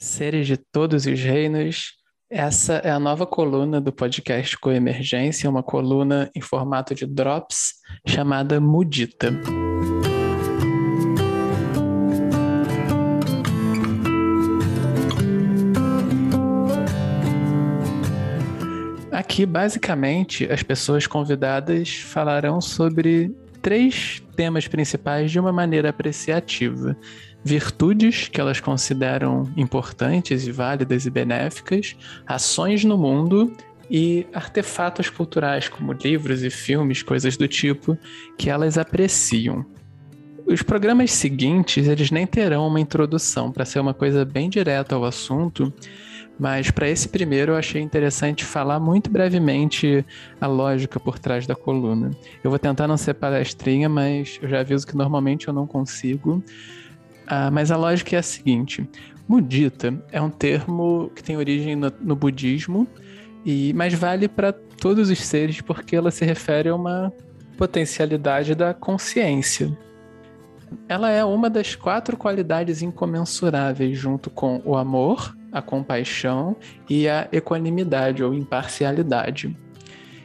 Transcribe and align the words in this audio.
Seres 0.00 0.46
de 0.46 0.56
todos 0.56 1.06
os 1.06 1.20
reinos, 1.20 1.94
essa 2.30 2.74
é 2.74 2.90
a 2.90 3.00
nova 3.00 3.26
coluna 3.26 3.80
do 3.80 3.92
podcast 3.92 4.56
Coemergência, 4.56 5.50
uma 5.50 5.60
coluna 5.60 6.30
em 6.36 6.40
formato 6.40 6.94
de 6.94 7.04
drops 7.04 7.72
chamada 8.06 8.60
Mudita. 8.60 9.32
Aqui, 19.10 19.44
basicamente, 19.44 20.44
as 20.48 20.62
pessoas 20.62 21.08
convidadas 21.08 21.96
falarão 21.96 22.60
sobre 22.60 23.34
três 23.60 24.22
temas 24.36 24.68
principais 24.68 25.32
de 25.32 25.40
uma 25.40 25.52
maneira 25.52 25.90
apreciativa 25.90 26.96
virtudes 27.44 28.28
que 28.28 28.40
elas 28.40 28.60
consideram 28.60 29.50
importantes 29.56 30.46
e 30.46 30.52
válidas 30.52 31.06
e 31.06 31.10
benéficas, 31.10 31.96
ações 32.26 32.84
no 32.84 32.98
mundo 32.98 33.52
e 33.90 34.26
artefatos 34.32 35.08
culturais 35.08 35.68
como 35.68 35.92
livros 35.92 36.42
e 36.42 36.50
filmes, 36.50 37.02
coisas 37.02 37.36
do 37.36 37.48
tipo, 37.48 37.96
que 38.36 38.50
elas 38.50 38.76
apreciam. 38.76 39.64
Os 40.46 40.62
programas 40.62 41.12
seguintes, 41.12 41.86
eles 41.86 42.10
nem 42.10 42.26
terão 42.26 42.66
uma 42.66 42.80
introdução 42.80 43.52
para 43.52 43.64
ser 43.64 43.80
uma 43.80 43.92
coisa 43.92 44.24
bem 44.24 44.48
direta 44.48 44.94
ao 44.94 45.04
assunto, 45.04 45.72
mas 46.38 46.70
para 46.70 46.88
esse 46.88 47.08
primeiro 47.08 47.52
eu 47.52 47.56
achei 47.56 47.82
interessante 47.82 48.44
falar 48.44 48.78
muito 48.78 49.10
brevemente 49.10 50.04
a 50.40 50.46
lógica 50.46 51.00
por 51.00 51.18
trás 51.18 51.46
da 51.46 51.54
coluna. 51.54 52.12
Eu 52.42 52.50
vou 52.50 52.58
tentar 52.58 52.86
não 52.86 52.96
ser 52.96 53.14
palestrinha, 53.14 53.88
mas 53.88 54.38
eu 54.40 54.48
já 54.48 54.60
aviso 54.60 54.86
que 54.86 54.96
normalmente 54.96 55.48
eu 55.48 55.54
não 55.54 55.66
consigo. 55.66 56.42
Ah, 57.30 57.50
mas 57.50 57.70
a 57.70 57.76
lógica 57.76 58.16
é 58.16 58.18
a 58.18 58.22
seguinte: 58.22 58.88
mudita 59.28 59.94
é 60.10 60.20
um 60.20 60.30
termo 60.30 61.12
que 61.14 61.22
tem 61.22 61.36
origem 61.36 61.76
no, 61.76 61.92
no 62.00 62.16
budismo, 62.16 62.88
e 63.44 63.72
mas 63.74 63.92
vale 63.92 64.26
para 64.26 64.50
todos 64.52 65.10
os 65.10 65.18
seres 65.18 65.60
porque 65.60 65.94
ela 65.94 66.10
se 66.10 66.24
refere 66.24 66.70
a 66.70 66.74
uma 66.74 67.12
potencialidade 67.58 68.54
da 68.54 68.72
consciência. 68.72 69.76
Ela 70.88 71.10
é 71.10 71.24
uma 71.24 71.50
das 71.50 71.74
quatro 71.74 72.16
qualidades 72.16 72.82
incomensuráveis, 72.82 73.98
junto 73.98 74.30
com 74.30 74.62
o 74.64 74.76
amor, 74.76 75.36
a 75.52 75.60
compaixão 75.60 76.56
e 76.88 77.08
a 77.08 77.28
equanimidade 77.32 78.22
ou 78.22 78.32
imparcialidade. 78.34 79.56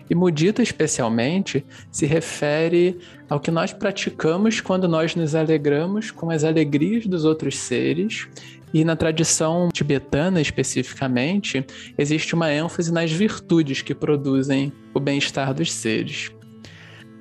E 0.10 0.16
mudita, 0.16 0.62
especialmente, 0.62 1.66
se 1.92 2.06
refere 2.06 3.00
ao 3.30 3.40
que 3.40 3.52
nós 3.52 3.74
praticamos 3.74 4.62
quando 4.62 4.88
nós 4.88 5.16
nos 5.16 5.34
alegramos 5.34 6.12
com 6.12 6.30
as 6.30 6.44
alegrias 6.44 7.06
dos 7.06 7.26
outros 7.26 7.58
seres. 7.58 8.28
E 8.74 8.84
na 8.84 8.96
tradição 8.96 9.70
tibetana, 9.72 10.42
especificamente, 10.42 11.66
existe 11.98 12.34
uma 12.34 12.52
ênfase 12.52 12.92
nas 12.92 13.12
virtudes 13.12 13.82
que 13.82 13.94
produzem 13.94 14.74
o 14.94 15.00
bem-estar 15.00 15.54
dos 15.54 15.72
seres. 15.72 16.32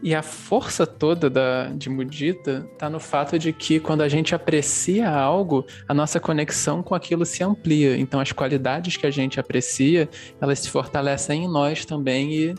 E 0.02 0.16
a 0.16 0.22
força 0.22 0.84
toda 0.84 1.30
da, 1.30 1.68
de 1.68 1.88
mudita 1.88 2.68
está 2.72 2.90
no 2.90 2.98
fato 2.98 3.38
de 3.38 3.52
que 3.52 3.78
quando 3.78 4.00
a 4.00 4.08
gente 4.08 4.34
aprecia 4.34 5.08
algo, 5.08 5.64
a 5.86 5.94
nossa 5.94 6.18
conexão 6.18 6.82
com 6.82 6.92
aquilo 6.92 7.24
se 7.24 7.44
amplia. 7.44 7.96
Então 7.96 8.18
as 8.18 8.32
qualidades 8.32 8.96
que 8.96 9.06
a 9.06 9.10
gente 9.10 9.38
aprecia, 9.38 10.08
elas 10.40 10.58
se 10.58 10.70
fortalecem 10.70 11.44
em 11.44 11.48
nós 11.48 11.84
também 11.84 12.32
e 12.32 12.54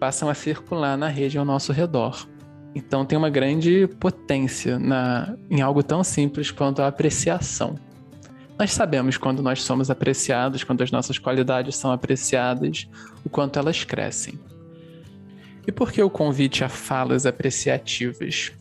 passam 0.00 0.28
a 0.28 0.34
circular 0.34 0.98
na 0.98 1.06
rede 1.06 1.38
ao 1.38 1.44
nosso 1.44 1.72
redor. 1.72 2.26
Então 2.74 3.04
tem 3.04 3.16
uma 3.16 3.30
grande 3.30 3.86
potência 4.00 4.76
na, 4.76 5.36
em 5.48 5.60
algo 5.60 5.84
tão 5.84 6.02
simples 6.02 6.50
quanto 6.50 6.82
a 6.82 6.88
apreciação. 6.88 7.76
Nós 8.58 8.72
sabemos 8.72 9.16
quando 9.16 9.40
nós 9.40 9.62
somos 9.62 9.88
apreciados, 9.88 10.64
quando 10.64 10.82
as 10.82 10.90
nossas 10.90 11.16
qualidades 11.16 11.76
são 11.76 11.92
apreciadas, 11.92 12.88
o 13.24 13.30
quanto 13.30 13.56
elas 13.56 13.84
crescem. 13.84 14.36
E 15.68 15.72
por 15.72 15.92
que 15.92 16.02
o 16.02 16.08
convite 16.08 16.64
a 16.64 16.68
falas 16.70 17.26
apreciativas? 17.26 18.52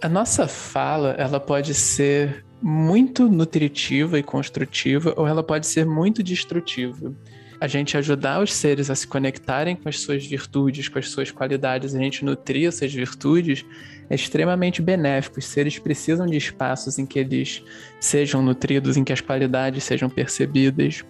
A 0.00 0.08
nossa 0.08 0.46
fala, 0.46 1.10
ela 1.18 1.40
pode 1.40 1.74
ser 1.74 2.44
muito 2.62 3.28
nutritiva 3.28 4.16
e 4.16 4.22
construtiva, 4.22 5.12
ou 5.16 5.26
ela 5.26 5.42
pode 5.42 5.66
ser 5.66 5.84
muito 5.84 6.22
destrutiva. 6.22 7.12
A 7.60 7.66
gente 7.66 7.96
ajudar 7.96 8.40
os 8.40 8.54
seres 8.54 8.90
a 8.90 8.94
se 8.94 9.08
conectarem 9.08 9.74
com 9.74 9.88
as 9.88 9.98
suas 9.98 10.24
virtudes, 10.24 10.88
com 10.88 11.00
as 11.00 11.08
suas 11.08 11.32
qualidades, 11.32 11.96
a 11.96 11.98
gente 11.98 12.24
nutrir 12.24 12.68
essas 12.68 12.94
virtudes, 12.94 13.66
é 14.08 14.14
extremamente 14.14 14.82
benéfico. 14.82 15.38
Os 15.38 15.46
seres 15.46 15.78
precisam 15.78 16.26
de 16.26 16.36
espaços 16.36 16.98
em 16.98 17.06
que 17.06 17.18
eles 17.18 17.62
sejam 18.00 18.42
nutridos, 18.42 18.96
em 18.96 19.04
que 19.04 19.12
as 19.12 19.20
qualidades 19.20 19.84
sejam 19.84 20.08
percebidas. 20.08 21.04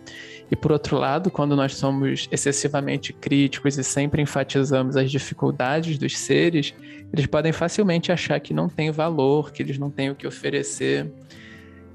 E 0.50 0.56
por 0.56 0.72
outro 0.72 0.97
lado, 0.99 1.31
quando 1.31 1.56
nós 1.56 1.75
somos 1.75 2.28
excessivamente 2.31 3.12
críticos 3.12 3.78
e 3.78 3.84
sempre 3.84 4.22
enfatizamos 4.22 4.97
as 4.97 5.10
dificuldades 5.10 5.99
dos 5.99 6.16
seres, 6.19 6.75
eles 7.12 7.27
podem 7.27 7.53
facilmente 7.53 8.12
achar 8.12 8.38
que 8.41 8.53
não 8.53 8.69
tem 8.69 8.91
valor, 8.91 9.53
que 9.53 9.62
eles 9.62 9.78
não 9.78 9.91
têm 9.91 10.10
o 10.10 10.15
que 10.15 10.27
oferecer. 10.27 11.10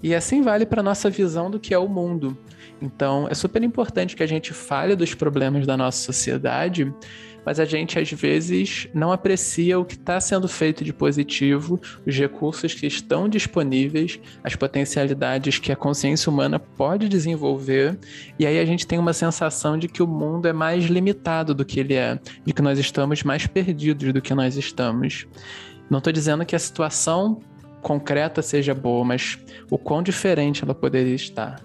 E 0.02 0.16
assim 0.16 0.42
vale 0.42 0.66
para 0.66 0.82
nossa 0.82 1.10
visão 1.10 1.52
do 1.52 1.60
que 1.60 1.74
é 1.74 1.78
o 1.78 1.88
mundo. 1.88 2.38
Então, 2.82 3.28
é 3.30 3.34
super 3.34 3.62
importante 3.64 4.16
que 4.16 4.24
a 4.24 4.28
gente 4.28 4.54
fale 4.54 4.96
dos 4.96 5.14
problemas 5.14 5.68
da 5.68 5.76
nossa 5.76 6.02
sociedade, 6.02 6.92
mas 7.46 7.60
a 7.60 7.66
gente 7.66 7.98
às 7.98 8.12
vezes 8.12 8.88
não 8.94 9.12
aprecia 9.12 9.80
o 9.80 9.86
que 9.86 9.96
está 9.96 10.20
sendo 10.20 10.48
feito 10.48 10.84
de 10.84 10.94
positivo, 10.94 11.80
os 12.06 12.16
recursos 12.16 12.74
que 12.74 12.88
estão 12.88 13.28
disponíveis, 13.28 14.20
as 14.44 14.56
potencialidades 14.56 15.60
que 15.60 15.72
a 15.72 15.76
consciência 15.76 16.30
humana 16.30 16.60
pode 16.60 17.10
desenvolver, 17.10 17.98
e 18.38 18.46
aí 18.46 18.60
a 18.60 18.66
gente 18.66 18.86
tem 18.86 19.00
uma 19.00 19.14
sensação 19.14 19.78
de 19.78 19.88
que 19.88 20.04
o 20.04 20.08
mundo 20.08 20.48
é 20.48 20.54
mais 20.54 20.86
limitado 20.86 21.54
do 21.54 21.66
que 21.66 21.80
ele 21.80 21.94
é, 21.94 22.20
de 22.46 22.54
que 22.54 22.62
nós 22.62 22.80
estamos 22.80 23.24
mais 23.24 23.48
perdidos 23.48 24.14
do 24.14 24.22
que 24.22 24.34
nós 24.34 24.56
estamos. 24.56 25.28
Não 25.90 25.98
estou 25.98 26.14
dizendo 26.14 26.46
que 26.46 26.56
a 26.56 26.60
situação 26.60 27.42
concreta 27.82 28.42
seja 28.42 28.76
boa, 28.76 29.04
mas 29.04 29.40
o 29.70 29.78
quão 29.78 30.04
diferente 30.04 30.64
ela 30.64 30.76
poderia 30.76 31.16
estar. 31.16 31.62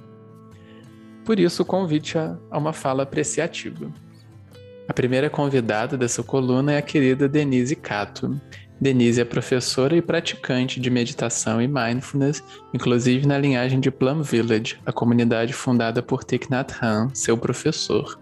Por 1.25 1.41
isso, 1.41 1.63
o 1.63 1.67
convite 1.67 2.19
a, 2.19 2.37
uma 2.53 2.73
fala 2.73 3.03
apreciativa. 3.03 3.91
A 4.87 4.93
primeira 4.93 5.31
convidada 5.31 5.97
dessa 5.97 6.23
coluna 6.23 6.73
é 6.73 6.77
a 6.77 6.83
querida 6.83 7.27
Denise 7.27 7.75
Cato. 7.75 8.39
Denise 8.79 9.19
é 9.19 9.25
professora 9.25 9.97
e 9.97 10.03
praticante 10.03 10.79
de 10.79 10.91
meditação 10.91 11.63
e 11.63 11.67
mindfulness, 11.67 12.45
inclusive 12.75 13.27
na 13.27 13.39
linhagem 13.39 13.81
de 13.81 13.91
Plum 13.91 14.21
Village, 14.21 14.79
a 14.85 14.93
comunidade 14.93 15.55
fundada 15.55 16.03
por 16.03 16.23
Thich 16.23 16.51
Nhat 16.51 16.75
Hanh, 16.83 17.09
seu 17.15 17.39
professor. 17.39 18.21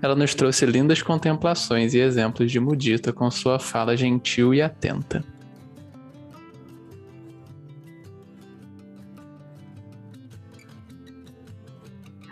Ela 0.00 0.14
nos 0.14 0.32
trouxe 0.32 0.64
lindas 0.64 1.02
contemplações 1.02 1.92
e 1.92 1.98
exemplos 1.98 2.52
de 2.52 2.60
mudita 2.60 3.12
com 3.12 3.28
sua 3.28 3.58
fala 3.58 3.96
gentil 3.96 4.54
e 4.54 4.62
atenta. 4.62 5.24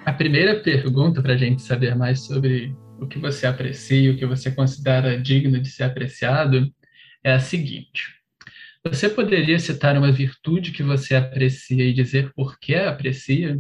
A 0.05 0.13
primeira 0.13 0.61
pergunta 0.61 1.21
para 1.21 1.33
a 1.33 1.37
gente 1.37 1.63
saber 1.63 1.97
mais 1.97 2.21
sobre 2.21 2.77
o 2.99 3.07
que 3.07 3.19
você 3.19 3.47
aprecia, 3.47 4.13
o 4.13 4.17
que 4.17 4.27
você 4.27 4.51
considera 4.51 5.21
digno 5.21 5.61
de 5.61 5.71
ser 5.71 5.85
apreciado, 5.85 6.73
é 7.23 7.33
a 7.33 7.41
seguinte. 7.41 8.15
Você 8.85 9.09
poderia 9.09 9.59
citar 9.59 9.97
uma 9.97 10.13
virtude 10.13 10.71
que 10.71 10.83
você 10.83 11.15
aprecia 11.15 11.85
e 11.85 11.93
dizer 11.93 12.33
por 12.35 12.59
que 12.59 12.75
aprecia? 12.75 13.59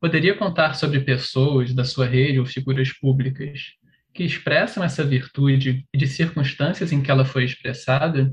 Poderia 0.00 0.34
contar 0.34 0.74
sobre 0.74 1.00
pessoas 1.00 1.74
da 1.74 1.84
sua 1.84 2.06
rede 2.06 2.38
ou 2.38 2.46
figuras 2.46 2.92
públicas 2.92 3.74
que 4.12 4.22
expressam 4.22 4.82
essa 4.82 5.04
virtude 5.04 5.84
e 5.92 5.98
de 5.98 6.06
circunstâncias 6.06 6.92
em 6.92 7.02
que 7.02 7.10
ela 7.10 7.24
foi 7.24 7.44
expressada? 7.44 8.32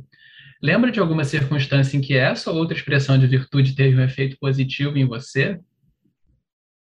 Lembra 0.61 0.91
de 0.91 0.99
alguma 0.99 1.23
circunstância 1.23 1.97
em 1.97 2.01
que 2.01 2.15
essa 2.15 2.51
ou 2.51 2.57
outra 2.57 2.77
expressão 2.77 3.17
de 3.17 3.27
virtude 3.27 3.75
teve 3.75 3.95
um 3.95 4.03
efeito 4.03 4.37
positivo 4.39 4.97
em 4.97 5.05
você? 5.05 5.59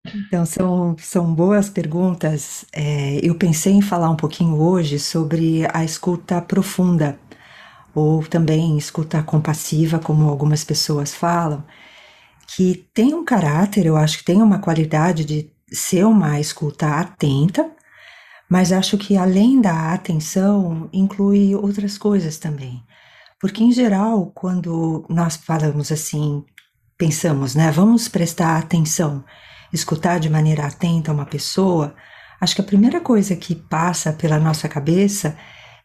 Então, 0.06 0.46
são, 0.46 0.96
são 0.98 1.34
boas 1.34 1.68
perguntas. 1.68 2.64
É, 2.72 3.20
eu 3.22 3.34
pensei 3.34 3.72
em 3.74 3.82
falar 3.82 4.10
um 4.10 4.16
pouquinho 4.16 4.56
hoje 4.60 4.98
sobre 4.98 5.66
a 5.72 5.84
escuta 5.84 6.40
profunda, 6.40 7.18
ou 7.94 8.22
também 8.26 8.78
escuta 8.78 9.22
compassiva, 9.22 9.98
como 9.98 10.28
algumas 10.28 10.64
pessoas 10.64 11.14
falam, 11.14 11.64
que 12.56 12.88
tem 12.94 13.14
um 13.14 13.24
caráter, 13.24 13.86
eu 13.86 13.96
acho 13.96 14.18
que 14.18 14.24
tem 14.24 14.42
uma 14.42 14.58
qualidade 14.58 15.24
de 15.24 15.50
ser 15.72 16.04
uma 16.06 16.40
escuta 16.40 16.86
atenta, 17.00 17.70
mas 18.50 18.72
acho 18.72 18.98
que 18.98 19.16
além 19.16 19.60
da 19.60 19.92
atenção, 19.92 20.88
inclui 20.92 21.54
outras 21.54 21.98
coisas 21.98 22.38
também. 22.38 22.82
Porque, 23.40 23.62
em 23.62 23.72
geral, 23.72 24.32
quando 24.34 25.06
nós 25.08 25.36
falamos 25.36 25.92
assim, 25.92 26.44
pensamos, 26.98 27.54
né, 27.54 27.70
vamos 27.70 28.08
prestar 28.08 28.58
atenção 28.58 29.24
escutar 29.72 30.18
de 30.18 30.28
maneira 30.28 30.66
atenta 30.66 31.12
uma 31.12 31.26
pessoa, 31.26 31.94
acho 32.40 32.54
que 32.54 32.60
a 32.60 32.64
primeira 32.64 33.00
coisa 33.00 33.36
que 33.36 33.54
passa 33.54 34.12
pela 34.12 34.38
nossa 34.38 34.68
cabeça 34.68 35.36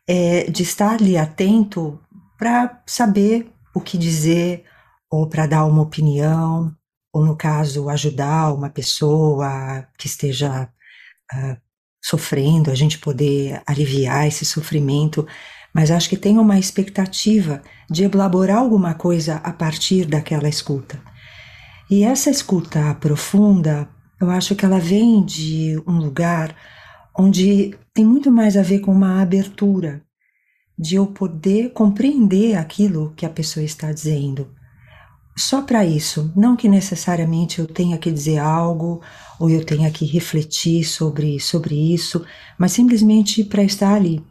é 0.08 0.50
de 0.50 0.64
estar 0.64 0.94
ali 0.94 1.18
atento 1.18 2.00
para 2.38 2.82
saber 2.86 3.52
o 3.74 3.82
que 3.82 3.98
dizer, 3.98 4.64
ou 5.12 5.28
para 5.28 5.48
dar 5.48 5.66
uma 5.66 5.82
opinião, 5.82 6.74
ou 7.14 7.26
no 7.26 7.36
caso, 7.36 7.90
ajudar 7.90 8.54
uma 8.54 8.70
pessoa 8.70 9.88
que 9.98 10.08
esteja 10.08 10.70
uh, 11.34 11.58
sofrendo, 12.04 12.70
a 12.70 12.76
gente 12.76 13.00
poder 13.00 13.62
aliviar 13.66 14.28
esse 14.28 14.46
sofrimento, 14.46 15.26
mas 15.74 15.92
acho 15.92 16.10
que 16.10 16.18
tem 16.18 16.38
uma 16.38 16.60
expectativa 16.60 17.62
de 17.90 18.04
elaborar 18.04 18.58
alguma 18.58 18.94
coisa 18.94 19.38
a 19.38 19.52
partir 19.52 20.06
daquela 20.06 20.48
escuta. 20.48 21.02
E 21.90 22.04
essa 22.04 22.32
escuta 22.32 22.96
profunda, 22.96 23.88
eu 24.20 24.32
acho 24.32 24.56
que 24.56 24.66
ela 24.66 24.80
vem 24.80 25.24
de 25.24 25.80
um 25.86 25.98
lugar 26.00 26.56
onde 27.18 27.78
tem 27.94 28.04
muito 28.04 28.32
mais 28.32 28.58
a 28.58 28.64
ver 28.64 28.80
com 28.80 28.92
uma 28.92 29.22
abertura, 29.22 30.02
de 30.78 30.96
eu 30.96 31.06
poder 31.06 31.72
compreender 31.74 32.58
aquilo 32.58 33.14
que 33.16 33.26
a 33.26 33.30
pessoa 33.30 33.64
está 33.64 33.92
dizendo. 33.92 34.52
Só 35.38 35.62
para 35.62 35.86
isso, 35.86 36.32
não 36.36 36.56
que 36.56 36.68
necessariamente 36.68 37.60
eu 37.60 37.68
tenha 37.68 37.98
que 37.98 38.12
dizer 38.12 38.40
algo 38.40 39.02
ou 39.40 39.50
eu 39.50 39.64
tenha 39.64 39.92
que 39.92 40.06
refletir 40.06 40.84
sobre, 40.86 41.40
sobre 41.40 41.76
isso, 41.94 42.26
mas 42.58 42.72
simplesmente 42.72 43.44
para 43.44 43.64
estar 43.64 43.94
ali. 43.94 44.26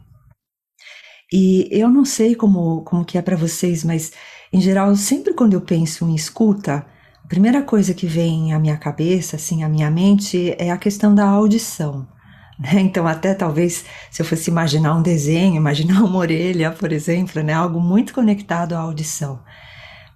E 1.31 1.67
eu 1.71 1.89
não 1.89 2.03
sei 2.03 2.35
como, 2.35 2.81
como 2.81 3.05
que 3.05 3.17
é 3.17 3.21
para 3.21 3.35
vocês, 3.35 3.83
mas 3.83 4.11
em 4.51 4.59
geral, 4.59 4.95
sempre 4.95 5.33
quando 5.33 5.53
eu 5.53 5.61
penso 5.61 6.07
em 6.07 6.15
escuta, 6.15 6.85
a 7.25 7.27
primeira 7.27 7.63
coisa 7.63 7.91
que 7.91 8.05
vem 8.05 8.53
à 8.53 8.59
minha 8.59 8.77
cabeça, 8.77 9.35
assim, 9.35 9.63
à 9.63 9.67
minha 9.67 9.89
mente, 9.89 10.55
é 10.59 10.69
a 10.69 10.77
questão 10.77 11.13
da 11.13 11.25
audição. 11.25 12.07
Né? 12.57 12.79
Então, 12.79 13.05
até 13.05 13.33
talvez, 13.33 13.83
se 14.09 14.21
eu 14.21 14.25
fosse 14.25 14.49
imaginar 14.49 14.95
um 14.95 15.01
desenho, 15.01 15.57
imaginar 15.57 16.01
uma 16.01 16.19
orelha, 16.19 16.71
por 16.71 16.93
exemplo, 16.93 17.43
né? 17.43 17.51
algo 17.51 17.81
muito 17.81 18.13
conectado 18.13 18.71
à 18.71 18.79
audição. 18.79 19.41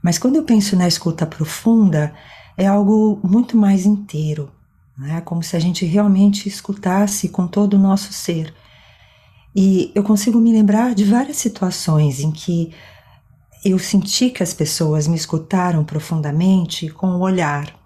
Mas 0.02 0.18
quando 0.18 0.38
eu 0.38 0.44
penso 0.44 0.78
na 0.78 0.88
escuta 0.88 1.26
profunda, 1.26 2.14
é 2.56 2.66
algo 2.66 3.20
muito 3.22 3.58
mais 3.58 3.86
inteiro, 3.86 4.50
né? 4.98 5.20
como 5.20 5.44
se 5.44 5.58
a 5.58 5.60
gente 5.60 5.86
realmente 5.86 6.48
escutasse 6.48 7.28
com 7.28 7.46
todo 7.46 7.74
o 7.74 7.80
nosso 7.80 8.14
ser. 8.14 8.54
E 9.54 9.92
eu 9.94 10.02
consigo 10.02 10.40
me 10.40 10.54
lembrar 10.54 10.96
de 10.96 11.04
várias 11.04 11.36
situações 11.36 12.22
em 12.22 12.32
que 12.32 12.74
eu 13.64 13.78
senti 13.78 14.30
que 14.30 14.44
as 14.44 14.54
pessoas 14.54 15.08
me 15.08 15.16
escutaram 15.16 15.84
profundamente 15.84 16.90
com 16.90 17.08
o 17.08 17.22
olhar, 17.22 17.78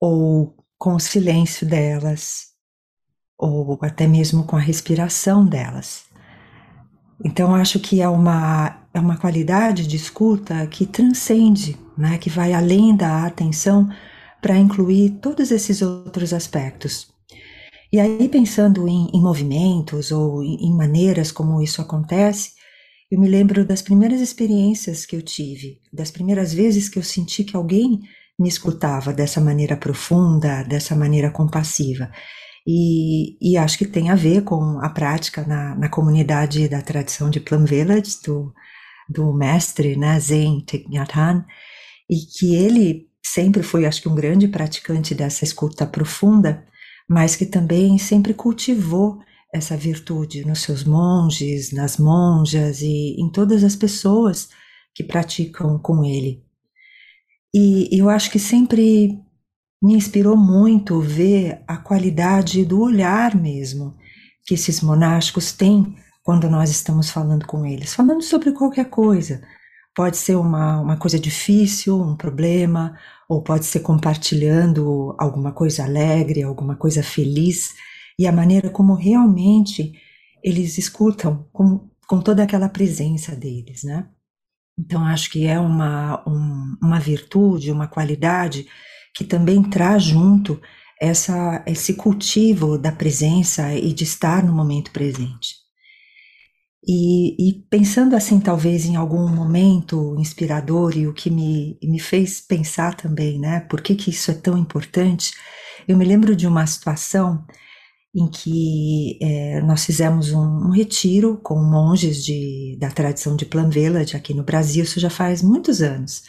ou 0.00 0.54
com 0.78 0.94
o 0.94 1.00
silêncio 1.00 1.66
delas, 1.66 2.48
ou 3.38 3.78
até 3.82 4.06
mesmo 4.06 4.44
com 4.44 4.56
a 4.56 4.60
respiração 4.60 5.46
delas. 5.46 6.04
Então 7.24 7.54
acho 7.54 7.78
que 7.78 8.00
é 8.00 8.08
uma 8.08 8.78
é 8.92 8.98
uma 8.98 9.16
qualidade 9.16 9.86
de 9.86 9.94
escuta 9.94 10.66
que 10.66 10.84
transcende, 10.84 11.78
né, 11.96 12.18
que 12.18 12.28
vai 12.28 12.52
além 12.52 12.96
da 12.96 13.24
atenção 13.24 13.88
para 14.42 14.58
incluir 14.58 15.10
todos 15.20 15.52
esses 15.52 15.80
outros 15.80 16.32
aspectos. 16.32 17.08
E 17.92 18.00
aí 18.00 18.28
pensando 18.28 18.88
em, 18.88 19.08
em 19.12 19.20
movimentos 19.20 20.10
ou 20.10 20.42
em, 20.42 20.72
maneiras 20.74 21.30
como 21.30 21.62
isso 21.62 21.80
acontece, 21.80 22.54
eu 23.10 23.18
me 23.18 23.28
lembro 23.28 23.64
das 23.64 23.82
primeiras 23.82 24.20
experiências 24.20 25.04
que 25.04 25.16
eu 25.16 25.22
tive, 25.22 25.80
das 25.92 26.10
primeiras 26.10 26.54
vezes 26.54 26.88
que 26.88 26.98
eu 26.98 27.02
senti 27.02 27.42
que 27.42 27.56
alguém 27.56 28.00
me 28.38 28.48
escutava 28.48 29.12
dessa 29.12 29.40
maneira 29.40 29.76
profunda, 29.76 30.62
dessa 30.62 30.94
maneira 30.94 31.30
compassiva. 31.30 32.10
E, 32.66 33.36
e, 33.40 33.56
acho 33.56 33.76
que 33.76 33.86
tem 33.86 34.10
a 34.10 34.14
ver 34.14 34.44
com 34.44 34.78
a 34.80 34.88
prática 34.88 35.44
na, 35.44 35.74
na 35.74 35.88
comunidade 35.88 36.68
da 36.68 36.80
tradição 36.80 37.28
de 37.28 37.40
Plum 37.40 37.64
Village, 37.64 38.18
do, 38.24 38.52
do 39.08 39.32
mestre 39.34 39.96
né, 39.96 40.20
Zen 40.20 40.64
Thich 40.64 40.88
Nhat 40.88 41.12
Hanh, 41.18 41.44
e 42.08 42.16
que 42.16 42.54
ele 42.54 43.08
sempre 43.22 43.62
foi, 43.62 43.86
acho 43.86 44.02
que, 44.02 44.08
um 44.08 44.14
grande 44.14 44.46
praticante 44.46 45.14
dessa 45.14 45.44
escuta 45.44 45.86
profunda, 45.86 46.64
mas 47.08 47.34
que 47.34 47.46
também 47.46 47.98
sempre 47.98 48.32
cultivou 48.34 49.18
essa 49.52 49.76
virtude 49.76 50.46
nos 50.46 50.60
seus 50.60 50.84
monges, 50.84 51.72
nas 51.72 51.96
monjas 51.96 52.82
e 52.82 53.16
em 53.18 53.30
todas 53.30 53.64
as 53.64 53.74
pessoas 53.74 54.48
que 54.94 55.02
praticam 55.02 55.78
com 55.78 56.04
ele. 56.04 56.44
E 57.54 57.88
eu 57.92 58.08
acho 58.08 58.30
que 58.30 58.38
sempre 58.38 59.18
me 59.82 59.94
inspirou 59.94 60.36
muito 60.36 61.00
ver 61.00 61.62
a 61.66 61.76
qualidade 61.76 62.64
do 62.64 62.80
olhar 62.80 63.34
mesmo 63.34 63.96
que 64.46 64.54
esses 64.54 64.80
monásticos 64.80 65.52
têm 65.52 65.96
quando 66.22 66.48
nós 66.48 66.70
estamos 66.70 67.10
falando 67.10 67.46
com 67.46 67.64
eles, 67.64 67.94
falando 67.94 68.22
sobre 68.22 68.52
qualquer 68.52 68.88
coisa. 68.88 69.42
Pode 69.94 70.16
ser 70.16 70.36
uma, 70.36 70.80
uma 70.80 70.96
coisa 70.96 71.18
difícil, 71.18 72.00
um 72.00 72.16
problema, 72.16 72.96
ou 73.28 73.42
pode 73.42 73.64
ser 73.64 73.80
compartilhando 73.80 75.14
alguma 75.18 75.52
coisa 75.52 75.84
alegre, 75.84 76.42
alguma 76.42 76.76
coisa 76.76 77.02
feliz, 77.02 77.74
e 78.20 78.26
a 78.26 78.32
maneira 78.32 78.68
como 78.68 78.92
realmente 78.92 79.94
eles 80.44 80.76
escutam 80.76 81.48
com, 81.50 81.88
com 82.06 82.20
toda 82.20 82.42
aquela 82.42 82.68
presença 82.68 83.34
deles, 83.34 83.82
né? 83.82 84.10
Então, 84.78 85.06
acho 85.06 85.30
que 85.30 85.46
é 85.46 85.58
uma, 85.58 86.22
um, 86.28 86.76
uma 86.82 87.00
virtude, 87.00 87.72
uma 87.72 87.88
qualidade 87.88 88.66
que 89.14 89.24
também 89.24 89.62
traz 89.62 90.02
junto 90.02 90.60
essa, 91.00 91.64
esse 91.66 91.94
cultivo 91.94 92.76
da 92.76 92.92
presença 92.92 93.74
e 93.74 93.90
de 93.94 94.04
estar 94.04 94.44
no 94.44 94.52
momento 94.52 94.90
presente. 94.90 95.54
E, 96.86 97.48
e, 97.48 97.62
pensando 97.70 98.14
assim, 98.14 98.38
talvez 98.38 98.84
em 98.84 98.96
algum 98.96 99.26
momento 99.28 100.14
inspirador 100.18 100.94
e 100.94 101.06
o 101.06 101.14
que 101.14 101.30
me, 101.30 101.78
me 101.82 101.98
fez 101.98 102.38
pensar 102.38 102.94
também, 102.94 103.38
né, 103.38 103.60
por 103.60 103.80
que, 103.80 103.94
que 103.94 104.10
isso 104.10 104.30
é 104.30 104.34
tão 104.34 104.58
importante, 104.58 105.32
eu 105.88 105.96
me 105.96 106.04
lembro 106.04 106.36
de 106.36 106.46
uma 106.46 106.66
situação 106.66 107.46
em 108.14 108.28
que 108.28 109.18
é, 109.22 109.60
nós 109.60 109.84
fizemos 109.84 110.32
um, 110.32 110.40
um, 110.40 110.70
retiro 110.70 111.38
com 111.38 111.62
monges 111.62 112.24
de, 112.24 112.76
da 112.80 112.90
tradição 112.90 113.36
de 113.36 113.46
Plum 113.46 113.70
Village 113.70 114.16
aqui 114.16 114.34
no 114.34 114.42
Brasil, 114.42 114.82
isso 114.82 114.98
já 114.98 115.10
faz 115.10 115.42
muitos 115.42 115.80
anos. 115.80 116.24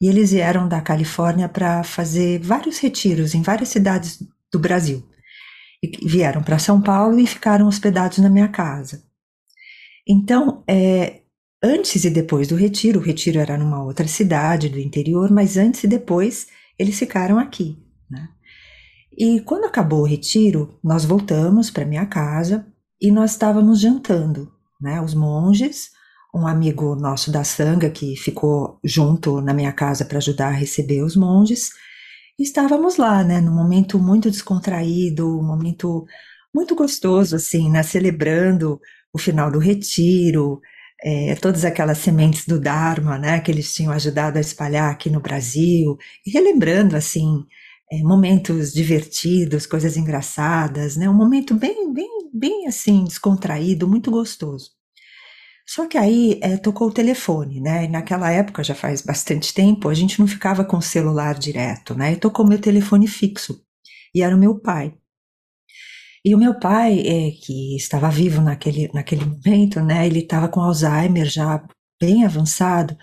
E 0.00 0.08
eles 0.08 0.30
vieram 0.30 0.68
da 0.68 0.80
Califórnia 0.80 1.48
para 1.48 1.82
fazer 1.82 2.38
vários 2.40 2.78
retiros 2.78 3.34
em 3.34 3.42
várias 3.42 3.70
cidades 3.70 4.22
do 4.52 4.58
Brasil. 4.58 5.04
E 5.82 6.06
vieram 6.06 6.42
para 6.42 6.58
São 6.58 6.80
Paulo 6.80 7.18
e 7.18 7.26
ficaram 7.26 7.66
hospedados 7.66 8.18
na 8.18 8.30
minha 8.30 8.48
casa. 8.48 9.02
Então, 10.08 10.62
é, 10.68 11.22
antes 11.62 12.04
e 12.04 12.10
depois 12.10 12.46
do 12.46 12.54
retiro, 12.54 13.00
o 13.00 13.02
retiro 13.02 13.40
era 13.40 13.58
numa 13.58 13.82
outra 13.82 14.06
cidade 14.06 14.68
do 14.68 14.78
interior, 14.78 15.30
mas 15.30 15.56
antes 15.56 15.82
e 15.82 15.88
depois 15.88 16.46
eles 16.78 16.98
ficaram 16.98 17.38
aqui. 17.38 17.76
Né? 18.08 18.28
E 19.16 19.40
quando 19.40 19.64
acabou 19.64 20.00
o 20.00 20.06
retiro, 20.06 20.78
nós 20.84 21.04
voltamos 21.04 21.70
para 21.70 21.86
minha 21.86 22.06
casa 22.06 22.66
e 23.00 23.10
nós 23.10 23.32
estávamos 23.32 23.80
jantando, 23.80 24.52
né? 24.80 25.00
Os 25.00 25.14
monges, 25.14 25.90
um 26.34 26.46
amigo 26.46 26.94
nosso 26.94 27.30
da 27.32 27.42
sanga 27.42 27.88
que 27.88 28.14
ficou 28.16 28.78
junto 28.84 29.40
na 29.40 29.54
minha 29.54 29.72
casa 29.72 30.04
para 30.04 30.18
ajudar 30.18 30.48
a 30.48 30.50
receber 30.50 31.02
os 31.02 31.16
monges. 31.16 31.70
estávamos 32.38 32.98
lá, 32.98 33.24
né, 33.24 33.40
num 33.40 33.54
momento 33.54 33.98
muito 33.98 34.30
descontraído, 34.30 35.38
um 35.40 35.42
momento 35.42 36.04
muito 36.54 36.74
gostoso, 36.74 37.36
assim, 37.36 37.70
né, 37.70 37.82
celebrando 37.82 38.80
o 39.12 39.18
final 39.18 39.50
do 39.50 39.58
retiro, 39.58 40.60
é, 41.02 41.34
todas 41.36 41.64
aquelas 41.64 41.98
sementes 41.98 42.46
do 42.46 42.60
Dharma, 42.60 43.18
né, 43.18 43.40
que 43.40 43.50
eles 43.50 43.72
tinham 43.74 43.92
ajudado 43.92 44.38
a 44.38 44.40
espalhar 44.40 44.90
aqui 44.90 45.08
no 45.10 45.20
Brasil, 45.20 45.96
e 46.26 46.30
relembrando, 46.30 46.96
assim, 46.96 47.44
é, 47.90 48.02
momentos 48.02 48.72
divertidos, 48.72 49.66
coisas 49.66 49.96
engraçadas, 49.96 50.96
né, 50.96 51.08
um 51.08 51.14
momento 51.14 51.54
bem, 51.54 51.92
bem, 51.92 52.30
bem, 52.32 52.66
assim, 52.66 53.04
descontraído, 53.04 53.88
muito 53.88 54.10
gostoso. 54.10 54.76
Só 55.68 55.86
que 55.88 55.98
aí 55.98 56.38
é, 56.42 56.56
tocou 56.56 56.88
o 56.88 56.92
telefone, 56.92 57.60
né? 57.60 57.84
E 57.84 57.88
naquela 57.88 58.30
época, 58.30 58.62
já 58.62 58.74
faz 58.74 59.02
bastante 59.02 59.52
tempo, 59.52 59.88
a 59.88 59.94
gente 59.94 60.20
não 60.20 60.26
ficava 60.26 60.64
com 60.64 60.76
o 60.76 60.82
celular 60.82 61.36
direto, 61.36 61.94
né? 61.94 62.12
E 62.12 62.16
tocou 62.16 62.46
meu 62.46 62.60
telefone 62.60 63.08
fixo. 63.08 63.60
E 64.14 64.22
era 64.22 64.34
o 64.36 64.38
meu 64.38 64.60
pai. 64.60 64.94
E 66.24 66.34
o 66.34 66.38
meu 66.38 66.58
pai, 66.58 67.00
é, 67.00 67.30
que 67.32 67.76
estava 67.76 68.08
vivo 68.10 68.40
naquele, 68.40 68.90
naquele 68.94 69.24
momento, 69.24 69.80
né? 69.80 70.06
Ele 70.06 70.20
estava 70.20 70.48
com 70.48 70.60
Alzheimer 70.60 71.26
já 71.26 71.62
bem 72.00 72.24
avançado. 72.24 72.96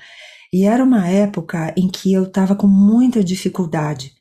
E 0.53 0.65
era 0.65 0.83
uma 0.83 1.07
época 1.07 1.73
em 1.77 1.89
que 1.89 2.13
eu 2.13 2.23
estava 2.23 2.55
com 2.55 2.67
muita 2.67 3.23
dificuldade 3.23 4.13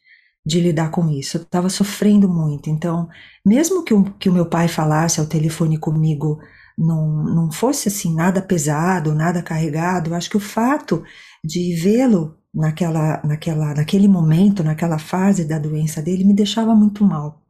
de 0.45 0.61
lidar 0.61 0.91
com 0.91 1.09
isso. 1.09 1.37
Eu 1.37 1.43
estava 1.43 1.69
sofrendo 1.69 2.29
muito. 2.29 2.69
Então, 2.69 3.09
mesmo 3.45 3.85
que 3.85 3.95
o, 3.95 4.05
que 4.15 4.29
o 4.29 4.33
meu 4.33 4.47
pai 4.47 4.69
falasse 4.69 5.21
ao 5.21 5.27
telefone 5.27 5.79
comigo 5.79 6.41
não, 6.77 7.25
não 7.25 7.53
fosse 7.53 7.89
assim 7.89 8.15
nada 8.15 8.43
pesado, 8.43 9.15
nada 9.15 9.43
carregado, 9.43 10.15
acho 10.15 10.31
que 10.31 10.37
o 10.37 10.41
fato 10.41 11.05
de 11.45 11.75
vê-lo 11.75 12.37
naquela, 12.55 13.23
naquela, 13.25 13.75
naquele 13.75 14.09
momento, 14.09 14.65
naquela 14.65 14.99
fase 14.99 15.45
da 15.45 15.59
doença 15.59 16.03
dele, 16.03 16.25
me 16.25 16.35
deixava 16.35 16.75
muito 16.75 17.05
mal. 17.05 17.43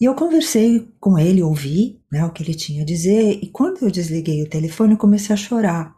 E 0.00 0.04
eu 0.04 0.14
conversei 0.14 0.92
com 1.00 1.18
ele, 1.18 1.42
ouvi 1.42 2.02
né, 2.12 2.24
o 2.24 2.30
que 2.30 2.42
ele 2.42 2.54
tinha 2.54 2.82
a 2.82 2.86
dizer, 2.86 3.38
e 3.42 3.48
quando 3.50 3.82
eu 3.82 3.90
desliguei 3.90 4.42
o 4.42 4.50
telefone, 4.50 4.92
eu 4.92 4.98
comecei 4.98 5.32
a 5.32 5.38
chorar. 5.38 5.94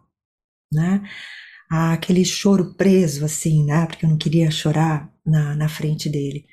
Né? 0.73 1.03
aquele 1.71 2.25
choro 2.25 2.75
preso, 2.75 3.25
assim, 3.25 3.65
né? 3.65 3.87
Porque 3.87 4.07
eu 4.07 4.11
não 4.11 4.17
queria 4.17 4.51
chorar 4.51 5.13
na, 5.29 5.55
na 5.55 5.69
frente 5.69 6.09
dele. 6.09 6.47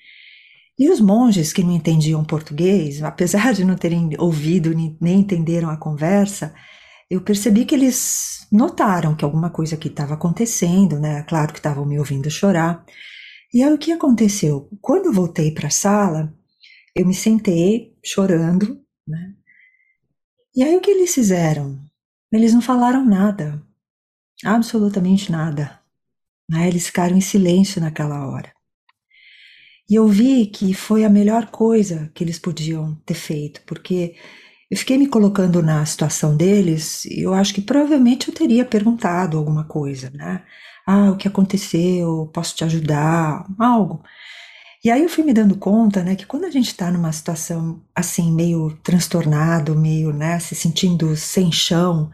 E 0.77 0.89
os 0.89 0.99
monges 0.99 1.53
que 1.53 1.63
não 1.63 1.71
entendiam 1.71 2.23
português, 2.23 3.01
apesar 3.01 3.53
de 3.53 3.63
não 3.63 3.75
terem 3.75 4.09
ouvido 4.19 4.71
nem 4.99 5.19
entenderam 5.19 5.69
a 5.69 5.77
conversa, 5.77 6.53
eu 7.09 7.21
percebi 7.21 7.65
que 7.65 7.73
eles 7.73 8.45
notaram 8.51 9.15
que 9.15 9.23
alguma 9.23 9.49
coisa 9.49 9.75
aqui 9.75 9.87
estava 9.87 10.15
acontecendo, 10.15 10.99
né? 10.99 11.23
Claro 11.23 11.53
que 11.53 11.59
estavam 11.59 11.85
me 11.85 11.97
ouvindo 11.97 12.29
chorar. 12.29 12.83
E 13.53 13.63
aí 13.63 13.73
o 13.73 13.77
que 13.77 13.91
aconteceu? 13.91 14.69
Quando 14.81 15.05
eu 15.05 15.13
voltei 15.13 15.51
para 15.51 15.67
a 15.67 15.71
sala, 15.71 16.33
eu 16.95 17.05
me 17.05 17.13
sentei 17.13 17.95
chorando, 18.03 18.81
né? 19.07 19.33
E 20.55 20.63
aí 20.63 20.75
o 20.75 20.81
que 20.81 20.91
eles 20.91 21.13
fizeram? 21.13 21.79
Eles 22.31 22.53
não 22.53 22.61
falaram 22.61 23.05
nada, 23.05 23.61
absolutamente 24.43 25.31
nada. 25.31 25.79
Né? 26.49 26.67
Eles 26.67 26.85
ficaram 26.87 27.15
em 27.15 27.21
silêncio 27.21 27.81
naquela 27.81 28.27
hora. 28.27 28.54
E 29.89 29.95
eu 29.95 30.07
vi 30.07 30.47
que 30.47 30.73
foi 30.73 31.05
a 31.05 31.09
melhor 31.09 31.47
coisa 31.51 32.11
que 32.13 32.23
eles 32.23 32.39
podiam 32.39 32.95
ter 33.05 33.13
feito, 33.13 33.61
porque 33.67 34.15
eu 34.69 34.77
fiquei 34.77 34.97
me 34.97 35.07
colocando 35.07 35.61
na 35.61 35.85
situação 35.85 36.35
deles 36.35 37.05
e 37.05 37.21
eu 37.21 37.33
acho 37.33 37.53
que 37.53 37.61
provavelmente 37.61 38.29
eu 38.29 38.33
teria 38.33 38.65
perguntado 38.65 39.37
alguma 39.37 39.63
coisa, 39.65 40.09
né? 40.11 40.43
Ah, 40.87 41.11
o 41.11 41.17
que 41.17 41.27
aconteceu? 41.27 42.29
Posso 42.33 42.55
te 42.55 42.63
ajudar? 42.63 43.45
Algo. 43.59 44.03
E 44.83 44.91
aí 44.91 45.01
eu 45.01 45.09
fui 45.09 45.23
me 45.23 45.33
dando 45.33 45.57
conta, 45.57 46.03
né, 46.03 46.15
que 46.15 46.27
quando 46.27 46.45
a 46.45 46.51
gente 46.51 46.67
está 46.67 46.91
numa 46.91 47.11
situação 47.11 47.81
assim, 47.95 48.31
meio 48.31 48.77
transtornado, 48.83 49.75
meio, 49.75 50.13
né, 50.13 50.39
se 50.39 50.53
sentindo 50.55 51.15
sem 51.15 51.51
chão, 51.51 52.11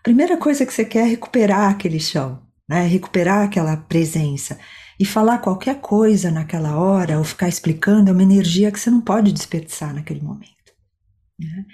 a 0.00 0.02
primeira 0.02 0.36
coisa 0.36 0.66
que 0.66 0.72
você 0.74 0.84
quer 0.84 1.06
é 1.06 1.10
recuperar 1.10 1.70
aquele 1.70 2.00
chão, 2.00 2.42
né, 2.68 2.82
recuperar 2.86 3.44
aquela 3.44 3.76
presença. 3.76 4.58
E 4.98 5.04
falar 5.04 5.38
qualquer 5.38 5.80
coisa 5.80 6.30
naquela 6.30 6.76
hora, 6.76 7.18
ou 7.18 7.24
ficar 7.24 7.48
explicando, 7.48 8.10
é 8.10 8.12
uma 8.12 8.22
energia 8.22 8.72
que 8.72 8.80
você 8.80 8.90
não 8.90 9.00
pode 9.00 9.32
desperdiçar 9.32 9.94
naquele 9.94 10.20
momento. 10.20 10.72
Né? 11.38 11.64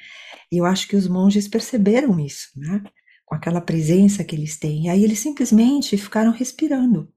E 0.52 0.58
eu 0.58 0.66
acho 0.66 0.86
que 0.86 0.94
os 0.94 1.08
monges 1.08 1.48
perceberam 1.48 2.20
isso, 2.20 2.48
né? 2.54 2.82
com 3.24 3.34
aquela 3.34 3.60
presença 3.60 4.22
que 4.22 4.36
eles 4.36 4.58
têm. 4.58 4.84
E 4.84 4.88
aí 4.90 5.02
eles 5.02 5.18
simplesmente 5.18 5.96
ficaram 5.96 6.30
respirando, 6.30 7.10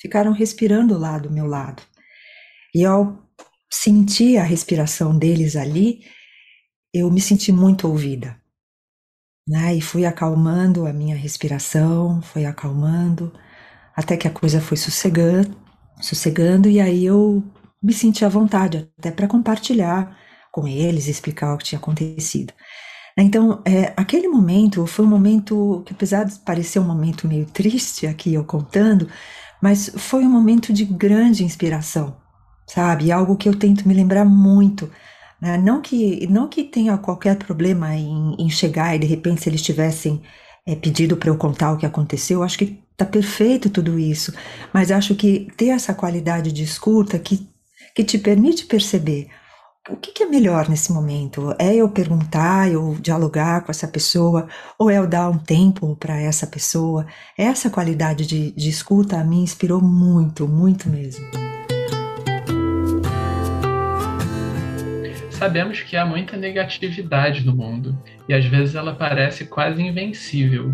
ficaram 0.00 0.32
respirando 0.32 0.96
lá 0.96 1.18
do 1.18 1.30
meu 1.30 1.46
lado. 1.46 1.82
E 2.74 2.84
ao 2.84 3.28
sentir 3.70 4.38
a 4.38 4.44
respiração 4.44 5.18
deles 5.18 5.56
ali, 5.56 6.06
eu 6.94 7.10
me 7.10 7.20
senti 7.20 7.50
muito 7.50 7.88
ouvida. 7.88 8.40
Né? 9.46 9.74
E 9.74 9.80
fui 9.80 10.06
acalmando 10.06 10.86
a 10.86 10.92
minha 10.92 11.16
respiração, 11.16 12.22
fui 12.22 12.44
acalmando, 12.44 13.32
até 13.96 14.16
que 14.16 14.28
a 14.28 14.30
coisa 14.30 14.60
foi 14.60 14.76
sossegando, 14.76 15.56
sossegando 16.00 16.68
e 16.68 16.80
aí 16.80 17.04
eu 17.04 17.42
me 17.82 17.92
senti 17.92 18.24
à 18.24 18.28
vontade 18.28 18.88
até 18.98 19.10
para 19.10 19.26
compartilhar 19.26 20.16
com 20.50 20.68
eles, 20.68 21.08
explicar 21.08 21.54
o 21.54 21.58
que 21.58 21.64
tinha 21.64 21.78
acontecido. 21.78 22.52
Então, 23.16 23.62
é, 23.64 23.92
aquele 23.96 24.28
momento 24.28 24.86
foi 24.86 25.04
um 25.04 25.08
momento 25.08 25.82
que, 25.84 25.92
apesar 25.92 26.24
de 26.24 26.38
parecer 26.40 26.78
um 26.78 26.84
momento 26.84 27.28
meio 27.28 27.46
triste 27.46 28.06
aqui 28.06 28.34
eu 28.34 28.44
contando, 28.44 29.08
mas 29.60 29.90
foi 29.96 30.24
um 30.24 30.30
momento 30.30 30.72
de 30.72 30.84
grande 30.84 31.44
inspiração, 31.44 32.16
sabe? 32.66 33.12
Algo 33.12 33.36
que 33.36 33.48
eu 33.48 33.54
tento 33.54 33.86
me 33.86 33.94
lembrar 33.94 34.24
muito. 34.24 34.90
Né? 35.40 35.58
Não, 35.58 35.80
que, 35.80 36.26
não 36.28 36.48
que 36.48 36.64
tenha 36.64 36.96
qualquer 36.98 37.36
problema 37.36 37.94
em, 37.94 38.34
em 38.38 38.48
chegar 38.50 38.94
e 38.96 38.98
de 38.98 39.06
repente, 39.06 39.42
se 39.42 39.48
eles 39.48 39.62
tivessem 39.62 40.22
é, 40.66 40.74
pedido 40.74 41.16
para 41.16 41.28
eu 41.30 41.36
contar 41.36 41.72
o 41.72 41.76
que 41.76 41.86
aconteceu, 41.86 42.42
acho 42.42 42.58
que 42.58 42.82
tá 43.04 43.10
perfeito 43.10 43.70
tudo 43.70 43.98
isso, 43.98 44.32
mas 44.72 44.90
acho 44.90 45.14
que 45.14 45.48
ter 45.56 45.68
essa 45.68 45.94
qualidade 45.94 46.52
de 46.52 46.62
escuta 46.62 47.18
que, 47.18 47.48
que 47.94 48.04
te 48.04 48.18
permite 48.18 48.66
perceber 48.66 49.28
o 49.90 49.96
que, 49.96 50.12
que, 50.12 50.22
é 50.22 50.26
melhor 50.26 50.68
nesse 50.68 50.92
momento? 50.92 51.52
É 51.58 51.74
eu 51.74 51.88
perguntar, 51.88 52.70
eu 52.70 52.96
dialogar 53.00 53.62
com 53.62 53.72
essa 53.72 53.88
pessoa, 53.88 54.46
ou 54.78 54.88
é 54.88 54.96
eu 54.96 55.08
dar 55.08 55.28
um 55.28 55.36
tempo 55.36 55.96
para 55.96 56.20
essa 56.20 56.46
pessoa? 56.46 57.04
Essa 57.36 57.68
qualidade 57.68 58.24
de, 58.24 58.52
de 58.52 58.68
escuta 58.68 59.24
me 59.24 59.38
inspirou 59.38 59.80
muito, 59.80 60.46
muito 60.46 60.88
mesmo. 60.88 61.26
Sabemos 65.32 65.80
que 65.80 65.96
há 65.96 66.06
muita 66.06 66.36
negatividade 66.36 67.44
no 67.44 67.56
mundo 67.56 68.00
e 68.28 68.34
às 68.34 68.44
vezes 68.44 68.76
ela 68.76 68.94
parece 68.94 69.46
quase 69.46 69.82
invencível. 69.82 70.72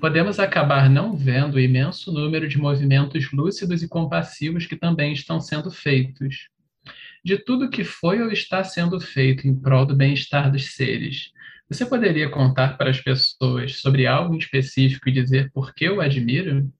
Podemos 0.00 0.38
acabar 0.38 0.88
não 0.88 1.16
vendo 1.16 1.54
o 1.54 1.60
imenso 1.60 2.12
número 2.12 2.48
de 2.48 2.56
movimentos 2.56 3.30
lúcidos 3.32 3.82
e 3.82 3.88
compassivos 3.88 4.66
que 4.66 4.76
também 4.76 5.12
estão 5.12 5.40
sendo 5.40 5.70
feitos 5.70 6.48
de 7.24 7.36
tudo 7.36 7.68
que 7.68 7.84
foi 7.84 8.22
ou 8.22 8.30
está 8.30 8.62
sendo 8.62 9.00
feito 9.00 9.46
em 9.46 9.54
prol 9.54 9.84
do 9.84 9.96
bem-estar 9.96 10.50
dos 10.50 10.74
seres. 10.74 11.32
Você 11.68 11.84
poderia 11.84 12.30
contar 12.30 12.78
para 12.78 12.90
as 12.90 13.00
pessoas 13.00 13.80
sobre 13.80 14.06
algo 14.06 14.36
específico 14.36 15.08
e 15.08 15.12
dizer 15.12 15.50
por 15.52 15.74
que 15.74 15.88
o 15.90 16.00
admiro? 16.00 16.72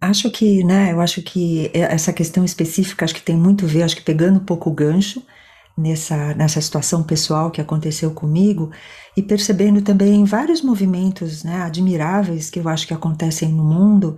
Acho 0.00 0.30
que, 0.30 0.64
né, 0.64 0.92
eu 0.92 1.00
acho 1.00 1.22
que 1.22 1.70
essa 1.72 2.12
questão 2.12 2.44
específica, 2.44 3.04
acho 3.04 3.14
que 3.14 3.22
tem 3.22 3.36
muito 3.36 3.64
a 3.64 3.68
ver, 3.68 3.84
acho 3.84 3.96
que 3.96 4.02
pegando 4.02 4.40
um 4.40 4.44
pouco 4.44 4.68
o 4.68 4.74
gancho 4.74 5.24
nessa, 5.82 6.34
nessa 6.34 6.60
situação 6.60 7.02
pessoal 7.02 7.50
que 7.50 7.60
aconteceu 7.60 8.12
comigo 8.12 8.70
e 9.16 9.22
percebendo 9.22 9.82
também 9.82 10.24
vários 10.24 10.62
movimentos, 10.62 11.42
né, 11.44 11.62
admiráveis 11.62 12.48
que 12.48 12.60
eu 12.60 12.68
acho 12.68 12.86
que 12.86 12.94
acontecem 12.94 13.50
no 13.50 13.64
mundo, 13.64 14.16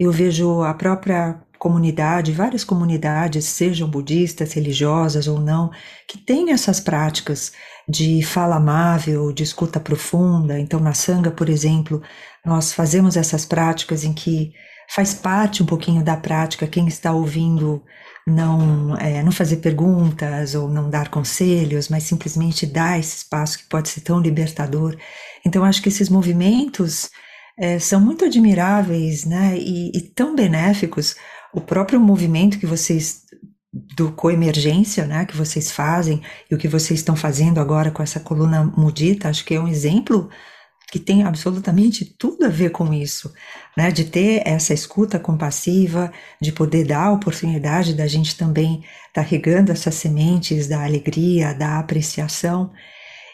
eu 0.00 0.10
vejo 0.10 0.62
a 0.62 0.74
própria 0.74 1.40
comunidade, 1.58 2.32
várias 2.32 2.64
comunidades, 2.64 3.44
sejam 3.44 3.88
budistas, 3.88 4.52
religiosas 4.52 5.28
ou 5.28 5.38
não, 5.38 5.70
que 6.08 6.18
têm 6.18 6.50
essas 6.50 6.80
práticas 6.80 7.52
de 7.88 8.20
fala 8.24 8.56
amável, 8.56 9.32
de 9.32 9.44
escuta 9.44 9.78
profunda. 9.78 10.58
Então, 10.58 10.80
na 10.80 10.92
Sangha, 10.92 11.30
por 11.30 11.48
exemplo, 11.48 12.02
nós 12.44 12.72
fazemos 12.72 13.16
essas 13.16 13.44
práticas 13.44 14.02
em 14.02 14.12
que 14.12 14.52
faz 14.94 15.14
parte 15.14 15.62
um 15.62 15.66
pouquinho 15.66 16.04
da 16.04 16.16
prática 16.16 16.66
quem 16.66 16.86
está 16.86 17.12
ouvindo 17.12 17.82
não 18.26 18.96
é, 18.98 19.22
não 19.22 19.32
fazer 19.32 19.56
perguntas 19.56 20.54
ou 20.54 20.68
não 20.68 20.88
dar 20.88 21.08
conselhos, 21.08 21.88
mas 21.88 22.04
simplesmente 22.04 22.66
dar 22.66 22.98
esse 22.98 23.16
espaço 23.16 23.58
que 23.58 23.68
pode 23.68 23.88
ser 23.88 24.02
tão 24.02 24.20
libertador. 24.20 24.96
Então, 25.44 25.64
acho 25.64 25.82
que 25.82 25.88
esses 25.88 26.08
movimentos 26.08 27.10
é, 27.58 27.78
são 27.78 28.00
muito 28.00 28.24
admiráveis 28.24 29.24
né, 29.24 29.56
e, 29.58 29.90
e 29.96 30.00
tão 30.00 30.36
benéficos 30.36 31.16
o 31.52 31.60
próprio 31.60 32.00
movimento 32.00 32.58
que 32.58 32.66
vocês 32.66 33.22
do 33.96 34.12
coemergência, 34.12 35.06
né, 35.06 35.24
que 35.24 35.36
vocês 35.36 35.70
fazem 35.70 36.22
e 36.50 36.54
o 36.54 36.58
que 36.58 36.68
vocês 36.68 37.00
estão 37.00 37.16
fazendo 37.16 37.58
agora 37.58 37.90
com 37.90 38.02
essa 38.02 38.20
coluna 38.20 38.62
mudita, 38.76 39.28
acho 39.30 39.44
que 39.44 39.54
é 39.54 39.60
um 39.60 39.68
exemplo 39.68 40.28
que 40.92 40.98
tem 40.98 41.22
absolutamente 41.22 42.04
tudo 42.04 42.44
a 42.44 42.50
ver 42.50 42.68
com 42.68 42.92
isso, 42.92 43.32
né, 43.74 43.90
de 43.90 44.04
ter 44.04 44.42
essa 44.46 44.74
escuta 44.74 45.18
compassiva, 45.18 46.12
de 46.38 46.52
poder 46.52 46.84
dar 46.84 47.04
a 47.04 47.12
oportunidade 47.12 47.94
da 47.94 48.06
gente 48.06 48.36
também 48.36 48.84
estar 49.08 49.14
tá 49.14 49.20
regando 49.22 49.72
essas 49.72 49.94
sementes 49.94 50.68
da 50.68 50.84
alegria, 50.84 51.54
da 51.54 51.78
apreciação. 51.78 52.70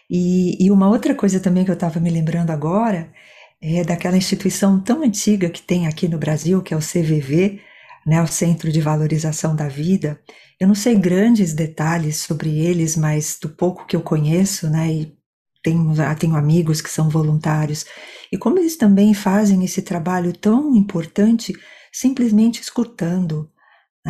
E, 0.08 0.64
e 0.64 0.70
uma 0.70 0.88
outra 0.88 1.16
coisa 1.16 1.40
também 1.40 1.64
que 1.64 1.70
eu 1.72 1.74
estava 1.74 1.98
me 1.98 2.10
lembrando 2.10 2.50
agora 2.50 3.12
é 3.60 3.82
daquela 3.82 4.16
instituição 4.16 4.78
tão 4.80 5.02
antiga 5.02 5.50
que 5.50 5.60
tem 5.60 5.88
aqui 5.88 6.06
no 6.06 6.16
Brasil, 6.16 6.62
que 6.62 6.72
é 6.72 6.76
o 6.76 6.80
CVV, 6.80 7.60
né, 8.06 8.22
o 8.22 8.28
Centro 8.28 8.70
de 8.70 8.80
Valorização 8.80 9.56
da 9.56 9.66
Vida. 9.66 10.20
Eu 10.60 10.68
não 10.68 10.76
sei 10.76 10.94
grandes 10.94 11.54
detalhes 11.54 12.18
sobre 12.18 12.56
eles, 12.56 12.96
mas 12.96 13.36
do 13.42 13.48
pouco 13.48 13.84
que 13.84 13.96
eu 13.96 14.00
conheço, 14.00 14.70
né, 14.70 14.92
e 14.92 15.17
tenho, 15.62 15.94
tenho 16.18 16.36
amigos 16.36 16.80
que 16.80 16.90
são 16.90 17.08
voluntários, 17.08 17.84
e 18.32 18.38
como 18.38 18.58
eles 18.58 18.76
também 18.76 19.14
fazem 19.14 19.64
esse 19.64 19.82
trabalho 19.82 20.32
tão 20.32 20.74
importante 20.76 21.54
simplesmente 21.92 22.60
escutando, 22.60 23.50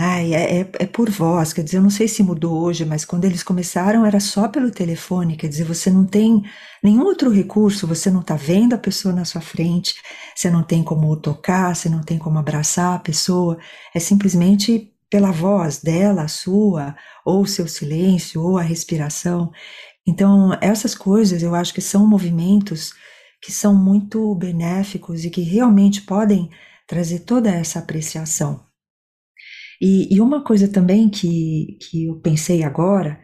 Ai, 0.00 0.32
é, 0.32 0.60
é, 0.60 0.70
é, 0.78 0.86
por 0.86 1.10
voz, 1.10 1.52
quer 1.52 1.64
dizer, 1.64 1.78
eu 1.78 1.82
não 1.82 1.90
sei 1.90 2.06
se 2.06 2.22
mudou 2.22 2.62
hoje, 2.62 2.84
mas 2.84 3.04
quando 3.04 3.24
eles 3.24 3.42
começaram 3.42 4.06
era 4.06 4.20
só 4.20 4.46
pelo 4.46 4.70
telefone, 4.70 5.36
quer 5.36 5.48
dizer, 5.48 5.64
você 5.64 5.90
não 5.90 6.04
tem 6.06 6.44
nenhum 6.84 7.02
outro 7.04 7.30
recurso, 7.30 7.84
você 7.84 8.08
não 8.08 8.20
está 8.20 8.36
vendo 8.36 8.74
a 8.74 8.78
pessoa 8.78 9.12
na 9.12 9.24
sua 9.24 9.40
frente, 9.40 9.94
você 10.36 10.48
não 10.50 10.62
tem 10.62 10.84
como 10.84 11.16
tocar, 11.16 11.74
você 11.74 11.88
não 11.88 12.00
tem 12.00 12.16
como 12.16 12.38
abraçar 12.38 12.94
a 12.94 12.98
pessoa, 13.00 13.58
é 13.92 13.98
simplesmente 13.98 14.92
pela 15.10 15.32
voz 15.32 15.78
dela, 15.78 16.22
a 16.22 16.28
sua, 16.28 16.94
ou 17.24 17.44
seu 17.44 17.66
silêncio, 17.66 18.40
ou 18.40 18.56
a 18.56 18.62
respiração. 18.62 19.50
Então, 20.08 20.56
essas 20.62 20.94
coisas 20.94 21.42
eu 21.42 21.54
acho 21.54 21.74
que 21.74 21.82
são 21.82 22.06
movimentos 22.06 22.94
que 23.42 23.52
são 23.52 23.74
muito 23.74 24.34
benéficos 24.34 25.22
e 25.22 25.28
que 25.28 25.42
realmente 25.42 26.00
podem 26.00 26.48
trazer 26.86 27.20
toda 27.20 27.50
essa 27.50 27.78
apreciação. 27.78 28.64
E, 29.78 30.14
e 30.14 30.18
uma 30.18 30.42
coisa 30.42 30.66
também 30.66 31.10
que, 31.10 31.76
que 31.82 32.06
eu 32.06 32.16
pensei 32.20 32.62
agora 32.62 33.20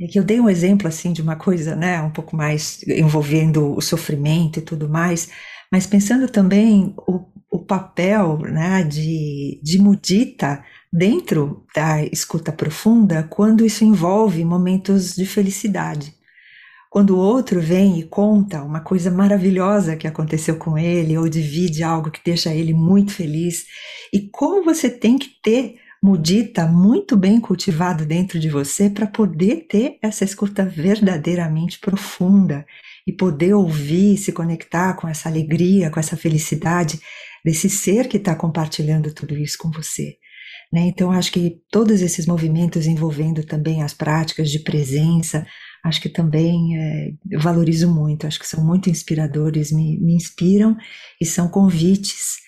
é 0.00 0.06
que 0.06 0.16
eu 0.16 0.22
dei 0.22 0.38
um 0.40 0.48
exemplo 0.48 0.86
assim 0.86 1.12
de 1.12 1.20
uma 1.20 1.34
coisa, 1.34 1.74
né, 1.74 2.00
um 2.00 2.12
pouco 2.12 2.36
mais 2.36 2.84
envolvendo 2.86 3.74
o 3.76 3.80
sofrimento 3.80 4.60
e 4.60 4.62
tudo 4.62 4.88
mais, 4.88 5.28
mas 5.72 5.88
pensando 5.88 6.28
também 6.28 6.94
o, 6.98 7.26
o 7.50 7.58
papel 7.58 8.38
né, 8.38 8.84
de, 8.84 9.60
de 9.60 9.78
mudita 9.78 10.64
dentro 10.92 11.64
da 11.74 12.04
escuta 12.04 12.52
profunda 12.52 13.22
quando 13.22 13.64
isso 13.64 13.84
envolve 13.84 14.44
momentos 14.44 15.14
de 15.14 15.24
felicidade. 15.24 16.14
Quando 16.90 17.16
o 17.16 17.18
outro 17.18 17.58
vem 17.58 17.98
e 17.98 18.02
conta 18.02 18.62
uma 18.62 18.80
coisa 18.80 19.10
maravilhosa 19.10 19.96
que 19.96 20.06
aconteceu 20.06 20.56
com 20.56 20.76
ele, 20.76 21.16
ou 21.16 21.26
divide 21.26 21.82
algo 21.82 22.10
que 22.10 22.20
deixa 22.22 22.54
ele 22.54 22.74
muito 22.74 23.12
feliz, 23.12 23.64
e 24.12 24.28
como 24.28 24.62
você 24.62 24.90
tem 24.90 25.16
que 25.16 25.30
ter 25.42 25.76
mudita 26.02 26.66
muito 26.66 27.16
bem 27.16 27.40
cultivado 27.40 28.04
dentro 28.04 28.38
de 28.38 28.50
você 28.50 28.90
para 28.90 29.06
poder 29.06 29.66
ter 29.70 29.96
essa 30.02 30.24
escuta 30.24 30.66
verdadeiramente 30.66 31.78
profunda 31.78 32.66
e 33.06 33.12
poder 33.12 33.54
ouvir, 33.54 34.18
se 34.18 34.30
conectar 34.30 34.94
com 34.94 35.08
essa 35.08 35.30
alegria, 35.30 35.90
com 35.90 35.98
essa 35.98 36.16
felicidade 36.16 37.00
desse 37.42 37.70
ser 37.70 38.08
que 38.08 38.18
está 38.18 38.34
compartilhando 38.34 39.14
tudo 39.14 39.34
isso 39.38 39.56
com 39.56 39.70
você. 39.70 40.16
Né? 40.72 40.86
Então, 40.86 41.12
acho 41.12 41.30
que 41.30 41.60
todos 41.70 42.00
esses 42.00 42.26
movimentos 42.26 42.86
envolvendo 42.86 43.44
também 43.44 43.82
as 43.82 43.92
práticas 43.92 44.50
de 44.50 44.60
presença, 44.60 45.46
acho 45.84 46.00
que 46.00 46.08
também 46.08 46.78
é, 46.78 47.12
eu 47.30 47.40
valorizo 47.40 47.92
muito, 47.92 48.26
acho 48.26 48.38
que 48.38 48.46
são 48.46 48.64
muito 48.64 48.88
inspiradores, 48.88 49.70
me, 49.70 49.98
me 50.00 50.14
inspiram 50.14 50.76
e 51.20 51.26
são 51.26 51.48
convites 51.48 52.40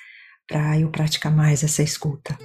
para 0.48 0.80
eu 0.80 0.90
praticar 0.90 1.34
mais 1.34 1.62
essa 1.62 1.82
escuta. 1.82 2.38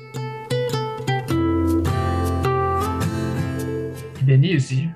Denise, 4.21 4.93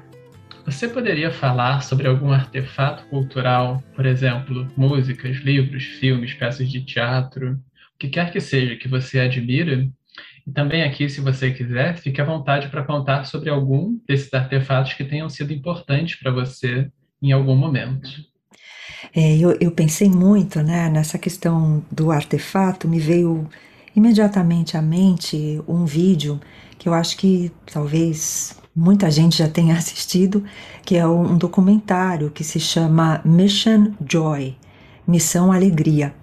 você 0.65 0.87
poderia 0.87 1.31
falar 1.31 1.81
sobre 1.81 2.07
algum 2.07 2.31
artefato 2.31 3.05
cultural, 3.07 3.81
por 3.95 4.05
exemplo, 4.05 4.67
músicas, 4.77 5.37
livros, 5.37 5.83
filmes, 5.83 6.33
peças 6.33 6.69
de 6.69 6.85
teatro, 6.85 7.53
o 7.95 7.97
que 7.97 8.09
quer 8.09 8.31
que 8.31 8.39
seja 8.39 8.75
que 8.75 8.87
você 8.87 9.19
admira? 9.19 9.87
E 10.45 10.51
também 10.51 10.83
aqui, 10.83 11.09
se 11.09 11.21
você 11.21 11.51
quiser, 11.51 11.97
fique 11.97 12.19
à 12.19 12.25
vontade 12.25 12.67
para 12.69 12.83
contar 12.83 13.25
sobre 13.25 13.49
algum 13.49 13.97
desses 14.07 14.33
artefatos 14.33 14.93
que 14.93 15.03
tenham 15.03 15.29
sido 15.29 15.53
importantes 15.53 16.19
para 16.19 16.31
você 16.31 16.89
em 17.21 17.31
algum 17.31 17.55
momento. 17.55 18.09
É, 19.15 19.37
eu, 19.37 19.57
eu 19.59 19.71
pensei 19.71 20.09
muito 20.09 20.61
né, 20.61 20.89
nessa 20.89 21.17
questão 21.17 21.83
do 21.91 22.11
artefato, 22.11 22.87
me 22.87 22.99
veio 22.99 23.47
imediatamente 23.95 24.75
à 24.75 24.81
mente 24.81 25.61
um 25.67 25.85
vídeo 25.85 26.41
que 26.77 26.89
eu 26.89 26.93
acho 26.93 27.15
que 27.17 27.51
talvez 27.71 28.59
muita 28.75 29.09
gente 29.09 29.37
já 29.37 29.47
tenha 29.47 29.75
assistido, 29.77 30.43
que 30.83 30.97
é 30.97 31.07
um 31.07 31.37
documentário 31.37 32.31
que 32.31 32.43
se 32.43 32.59
chama 32.59 33.21
Mission 33.23 33.93
Joy 34.05 34.57
Missão 35.05 35.51
Alegria 35.51 36.13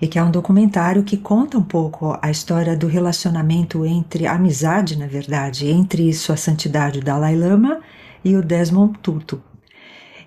e 0.00 0.08
que 0.08 0.18
é 0.18 0.22
um 0.22 0.30
documentário 0.30 1.02
que 1.02 1.16
conta 1.16 1.58
um 1.58 1.62
pouco 1.62 2.18
a 2.22 2.30
história 2.30 2.76
do 2.76 2.86
relacionamento 2.86 3.84
entre 3.84 4.26
a 4.26 4.34
amizade, 4.34 4.98
na 4.98 5.06
verdade, 5.06 5.68
entre 5.68 6.12
Sua 6.14 6.36
Santidade 6.36 7.00
o 7.00 7.04
Dalai 7.04 7.36
Lama 7.36 7.80
e 8.24 8.34
o 8.36 8.42
Desmond 8.42 8.98
Tutu. 9.00 9.42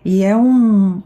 E 0.06 0.24
é 0.24 0.36
um, 0.36 1.02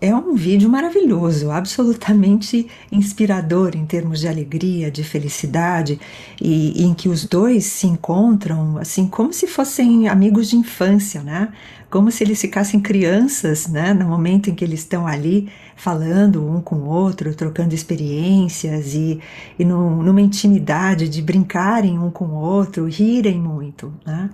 é 0.00 0.14
um 0.14 0.34
vídeo 0.34 0.70
maravilhoso, 0.70 1.50
absolutamente 1.50 2.68
inspirador 2.90 3.74
em 3.74 3.84
termos 3.84 4.20
de 4.20 4.28
alegria, 4.28 4.90
de 4.90 5.02
felicidade, 5.02 5.98
e, 6.40 6.82
e, 6.82 6.84
em 6.84 6.94
que 6.94 7.08
os 7.08 7.24
dois 7.24 7.64
se 7.64 7.86
encontram 7.86 8.78
assim 8.78 9.08
como 9.08 9.32
se 9.32 9.48
fossem 9.48 10.08
amigos 10.08 10.50
de 10.50 10.56
infância, 10.56 11.22
né? 11.22 11.48
Como 11.90 12.12
se 12.12 12.22
eles 12.22 12.40
ficassem 12.40 12.80
crianças, 12.80 13.66
né? 13.66 13.92
No 13.92 14.06
momento 14.06 14.50
em 14.50 14.54
que 14.54 14.64
eles 14.64 14.80
estão 14.80 15.06
ali 15.06 15.48
falando 15.74 16.46
um 16.46 16.60
com 16.60 16.76
o 16.76 16.88
outro, 16.88 17.34
trocando 17.34 17.74
experiências 17.74 18.94
e, 18.94 19.20
e 19.58 19.64
no, 19.64 20.02
numa 20.02 20.20
intimidade 20.20 21.08
de 21.08 21.20
brincarem 21.20 21.98
um 21.98 22.10
com 22.10 22.26
o 22.26 22.34
outro, 22.34 22.86
rirem 22.86 23.40
muito, 23.40 23.92
né? 24.06 24.30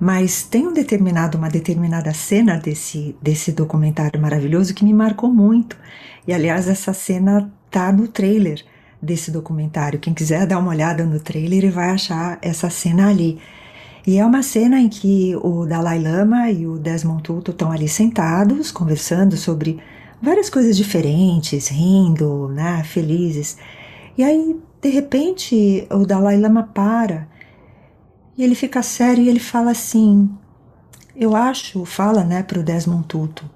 Mas 0.00 0.42
tem 0.42 0.66
um 0.66 0.72
determinado, 0.72 1.38
uma 1.38 1.48
determinada 1.48 2.12
cena 2.12 2.56
desse, 2.56 3.16
desse 3.22 3.52
documentário 3.52 4.20
maravilhoso 4.20 4.74
que 4.74 4.84
me 4.84 4.92
marcou 4.92 5.32
muito. 5.32 5.76
E 6.26 6.32
aliás, 6.32 6.68
essa 6.68 6.92
cena 6.92 7.52
tá 7.70 7.92
no 7.92 8.08
trailer 8.08 8.64
desse 9.00 9.30
documentário. 9.30 9.98
Quem 9.98 10.14
quiser 10.14 10.46
dar 10.46 10.58
uma 10.58 10.70
olhada 10.70 11.04
no 11.04 11.18
trailer 11.18 11.70
vai 11.70 11.90
achar 11.90 12.38
essa 12.40 12.70
cena 12.70 13.08
ali. 13.08 13.38
E 14.06 14.18
é 14.18 14.24
uma 14.24 14.42
cena 14.42 14.80
em 14.80 14.88
que 14.88 15.36
o 15.36 15.64
Dalai 15.64 15.98
Lama 16.00 16.50
e 16.50 16.66
o 16.66 16.78
Desmond 16.78 17.22
Tutu 17.22 17.52
estão 17.52 17.70
ali 17.70 17.88
sentados, 17.88 18.72
conversando 18.72 19.36
sobre 19.36 19.78
várias 20.20 20.50
coisas 20.50 20.76
diferentes, 20.76 21.68
rindo, 21.68 22.48
né, 22.48 22.82
felizes. 22.84 23.56
E 24.16 24.22
aí, 24.22 24.56
de 24.80 24.88
repente, 24.88 25.86
o 25.90 26.04
Dalai 26.04 26.36
Lama 26.36 26.68
para 26.74 27.28
e 28.36 28.42
ele 28.42 28.54
fica 28.54 28.82
sério 28.82 29.24
e 29.24 29.28
ele 29.28 29.40
fala 29.40 29.70
assim: 29.70 30.28
Eu 31.14 31.36
acho, 31.36 31.84
fala 31.84 32.24
né, 32.24 32.42
para 32.42 32.60
o 32.60 32.62
Desmond 32.62 33.06
Tutu, 33.06 33.48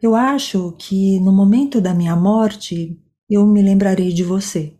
eu 0.00 0.14
acho 0.16 0.72
que 0.78 1.20
no 1.20 1.32
momento 1.32 1.80
da 1.80 1.94
minha 1.94 2.16
morte 2.16 3.00
eu 3.30 3.46
me 3.46 3.62
lembrarei 3.62 4.12
de 4.12 4.24
você. 4.24 4.76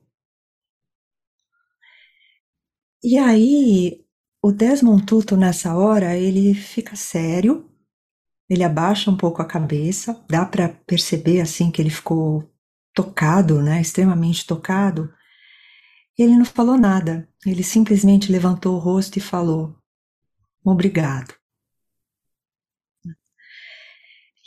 E 3.05 3.19
aí, 3.19 4.05
o 4.43 4.53
Desmond 4.53 5.05
Tutu, 5.05 5.37
nessa 5.37 5.77
hora, 5.77 6.17
ele 6.17 6.55
fica 6.55 6.95
sério, 6.95 7.69
ele 8.49 8.62
abaixa 8.65 9.11
um 9.11 9.17
pouco 9.17 9.41
a 9.41 9.45
cabeça, 9.45 10.25
dá 10.29 10.45
para 10.45 10.69
perceber 10.69 11.41
assim 11.41 11.71
que 11.71 11.81
ele 11.81 11.91
ficou 11.91 12.49
tocado, 12.95 13.62
né, 13.62 13.81
extremamente 13.81 14.47
tocado. 14.47 15.12
Ele 16.18 16.37
não 16.37 16.44
falou 16.44 16.79
nada, 16.79 17.29
ele 17.44 17.62
simplesmente 17.62 18.33
levantou 18.33 18.77
o 18.77 18.79
rosto 18.79 19.18
e 19.18 19.20
falou: 19.20 19.77
Obrigado. 20.64 21.35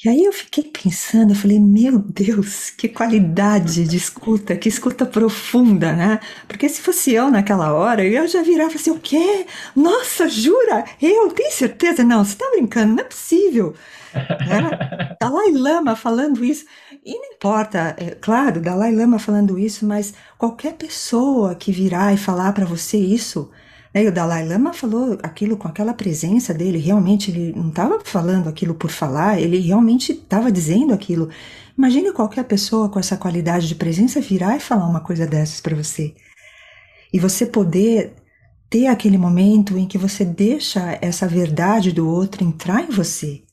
E 0.03 0.09
aí 0.09 0.23
eu 0.25 0.33
fiquei 0.33 0.63
pensando, 0.65 1.31
eu 1.31 1.35
falei, 1.35 1.59
meu 1.59 1.97
Deus, 1.97 2.69
que 2.69 2.87
qualidade 2.89 3.85
de 3.87 3.95
escuta, 3.95 4.55
que 4.55 4.67
escuta 4.69 5.05
profunda, 5.05 5.93
né? 5.93 6.19
Porque 6.47 6.67
se 6.67 6.81
fosse 6.81 7.13
eu 7.13 7.31
naquela 7.31 7.73
hora, 7.73 8.03
eu 8.05 8.27
já 8.27 8.43
virava 8.43 8.75
assim, 8.75 8.91
o 8.91 8.99
quê? 8.99 9.47
Nossa, 9.75 10.27
jura? 10.27 10.83
Eu 11.01 11.29
tenho 11.31 11.51
certeza? 11.51 12.03
Não, 12.03 12.23
você 12.23 12.35
tá 12.35 12.45
brincando, 12.51 12.93
não 12.93 13.03
é 13.03 13.07
possível. 13.07 13.73
Né? 14.45 14.69
Dalai 15.19 15.51
Lama 15.51 15.95
falando 15.95 16.43
isso. 16.43 16.65
E 17.05 17.13
não 17.19 17.33
importa, 17.35 17.95
é, 17.99 18.15
claro, 18.15 18.59
Dalai 18.59 18.91
Lama 18.91 19.19
falando 19.19 19.59
isso, 19.59 19.85
mas 19.85 20.15
qualquer 20.39 20.73
pessoa 20.73 21.53
que 21.53 21.71
virar 21.71 22.11
e 22.11 22.17
falar 22.17 22.51
para 22.51 22.65
você 22.65 22.97
isso, 22.97 23.51
né, 23.93 24.03
e 24.03 24.07
o 24.07 24.11
Dalai 24.11 24.43
Lama 24.43 24.73
falou 24.73 25.15
aquilo 25.21 25.55
com 25.55 25.67
aquela 25.67 25.93
presença 25.93 26.51
dele, 26.51 26.79
realmente 26.79 27.29
ele 27.29 27.53
não 27.55 27.69
estava 27.69 27.99
falando 28.03 28.49
aquilo 28.49 28.73
por 28.73 28.89
falar, 28.89 29.39
ele 29.39 29.59
realmente 29.59 30.13
estava 30.13 30.51
dizendo 30.51 30.95
aquilo. 30.95 31.29
Imagine 31.77 32.11
qualquer 32.11 32.43
pessoa 32.45 32.89
com 32.89 32.97
essa 32.97 33.15
qualidade 33.17 33.67
de 33.67 33.75
presença 33.75 34.19
virar 34.19 34.57
e 34.57 34.59
falar 34.59 34.87
uma 34.87 35.01
coisa 35.01 35.27
dessas 35.27 35.61
para 35.61 35.75
você. 35.75 36.15
E 37.13 37.19
você 37.19 37.45
poder 37.45 38.15
ter 38.67 38.87
aquele 38.87 39.17
momento 39.17 39.77
em 39.77 39.85
que 39.87 39.97
você 39.97 40.25
deixa 40.25 40.97
essa 41.01 41.27
verdade 41.27 41.91
do 41.91 42.09
outro 42.09 42.43
entrar 42.43 42.81
em 42.83 42.89
você 42.89 43.44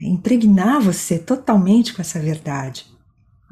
impregnar 0.00 0.80
você 0.80 1.18
totalmente 1.18 1.94
com 1.94 2.02
essa 2.02 2.18
verdade. 2.18 2.86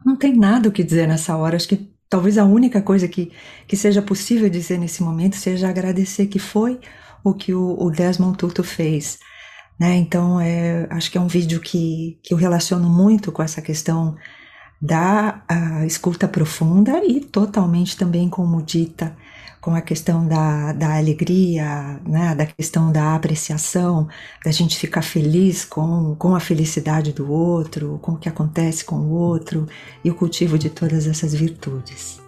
Não 0.04 0.16
tem 0.16 0.36
nada 0.36 0.68
o 0.68 0.72
que 0.72 0.84
dizer 0.84 1.08
nessa 1.08 1.36
hora. 1.36 1.56
Acho 1.56 1.68
que 1.68 1.90
talvez 2.08 2.36
a 2.36 2.44
única 2.44 2.82
coisa 2.82 3.08
que, 3.08 3.32
que 3.66 3.76
seja 3.76 4.02
possível 4.02 4.48
dizer 4.48 4.78
nesse 4.78 5.02
momento 5.02 5.36
seja 5.36 5.68
agradecer 5.68 6.26
que 6.26 6.38
foi 6.38 6.78
o 7.24 7.32
que 7.32 7.54
o, 7.54 7.76
o 7.80 7.90
Desmond 7.90 8.36
Tutu 8.36 8.62
fez. 8.62 9.18
Né? 9.80 9.96
Então, 9.96 10.38
é, 10.38 10.86
acho 10.90 11.10
que 11.10 11.18
é 11.18 11.20
um 11.20 11.26
vídeo 11.26 11.60
que, 11.60 12.18
que 12.22 12.34
eu 12.34 12.38
relaciono 12.38 12.88
muito 12.88 13.32
com 13.32 13.42
essa 13.42 13.62
questão 13.62 14.14
da 14.84 15.40
escuta 15.86 16.28
profunda 16.28 17.02
e 17.04 17.20
totalmente 17.20 17.96
também 17.96 18.28
com 18.28 18.42
o 18.44 18.46
mudita 18.46 19.16
com 19.58 19.74
a 19.74 19.80
questão 19.80 20.28
da, 20.28 20.74
da 20.74 20.98
alegria, 20.98 21.98
né, 22.06 22.34
da 22.34 22.44
questão 22.44 22.92
da 22.92 23.14
apreciação, 23.14 24.06
da 24.44 24.50
gente 24.50 24.76
ficar 24.76 25.00
feliz 25.00 25.64
com, 25.64 26.14
com 26.16 26.34
a 26.34 26.40
felicidade 26.40 27.14
do 27.14 27.32
outro, 27.32 27.98
com 28.02 28.12
o 28.12 28.18
que 28.18 28.28
acontece 28.28 28.84
com 28.84 28.96
o 28.96 29.10
outro 29.12 29.66
e 30.04 30.10
o 30.10 30.14
cultivo 30.14 30.58
de 30.58 30.68
todas 30.68 31.06
essas 31.06 31.32
virtudes. 31.32 32.20